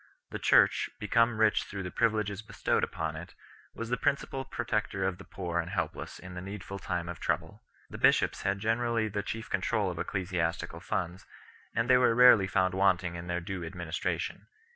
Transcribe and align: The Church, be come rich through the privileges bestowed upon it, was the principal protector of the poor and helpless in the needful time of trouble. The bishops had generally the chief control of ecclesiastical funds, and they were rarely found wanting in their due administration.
The 0.31 0.39
Church, 0.39 0.89
be 0.99 1.07
come 1.07 1.37
rich 1.37 1.65
through 1.65 1.83
the 1.83 1.91
privileges 1.91 2.41
bestowed 2.41 2.83
upon 2.83 3.15
it, 3.15 3.35
was 3.75 3.89
the 3.91 3.97
principal 4.01 4.43
protector 4.43 5.05
of 5.05 5.19
the 5.19 5.23
poor 5.23 5.59
and 5.59 5.69
helpless 5.69 6.17
in 6.17 6.33
the 6.33 6.41
needful 6.41 6.79
time 6.79 7.07
of 7.07 7.19
trouble. 7.19 7.61
The 7.87 7.99
bishops 7.99 8.41
had 8.41 8.57
generally 8.57 9.09
the 9.09 9.21
chief 9.21 9.47
control 9.47 9.91
of 9.91 9.99
ecclesiastical 9.99 10.79
funds, 10.79 11.27
and 11.75 11.87
they 11.87 11.97
were 11.97 12.15
rarely 12.15 12.47
found 12.47 12.73
wanting 12.73 13.13
in 13.13 13.27
their 13.27 13.41
due 13.41 13.63
administration. 13.63 14.47